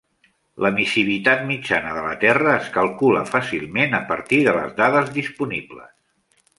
[0.65, 5.99] L'emissivitat mitjana de la terra es calcula fàcilment a partir de les dades disponibles.